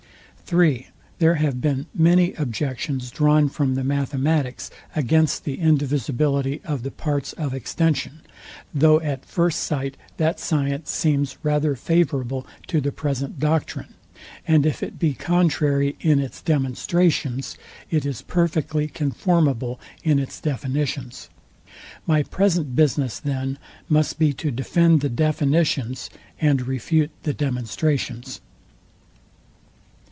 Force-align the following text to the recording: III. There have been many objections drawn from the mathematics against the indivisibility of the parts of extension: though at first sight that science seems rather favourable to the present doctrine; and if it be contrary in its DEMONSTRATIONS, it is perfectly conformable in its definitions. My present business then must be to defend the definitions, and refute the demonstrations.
III. 0.53 0.89
There 1.19 1.35
have 1.35 1.61
been 1.61 1.85
many 1.95 2.33
objections 2.33 3.09
drawn 3.09 3.47
from 3.47 3.75
the 3.75 3.85
mathematics 3.85 4.69
against 4.93 5.45
the 5.45 5.55
indivisibility 5.57 6.59
of 6.65 6.83
the 6.83 6.91
parts 6.91 7.31
of 7.31 7.53
extension: 7.53 8.19
though 8.73 8.99
at 8.99 9.23
first 9.23 9.59
sight 9.61 9.95
that 10.17 10.41
science 10.41 10.91
seems 10.91 11.37
rather 11.41 11.77
favourable 11.77 12.45
to 12.67 12.81
the 12.81 12.91
present 12.91 13.39
doctrine; 13.39 13.93
and 14.45 14.65
if 14.65 14.83
it 14.83 14.99
be 14.99 15.13
contrary 15.13 15.95
in 16.01 16.19
its 16.19 16.41
DEMONSTRATIONS, 16.41 17.57
it 17.89 18.05
is 18.05 18.21
perfectly 18.21 18.89
conformable 18.89 19.79
in 20.03 20.19
its 20.19 20.41
definitions. 20.41 21.29
My 22.05 22.23
present 22.23 22.75
business 22.75 23.19
then 23.19 23.57
must 23.87 24.19
be 24.19 24.33
to 24.33 24.51
defend 24.51 24.99
the 24.99 25.07
definitions, 25.07 26.09
and 26.41 26.67
refute 26.67 27.11
the 27.23 27.33
demonstrations. 27.33 28.41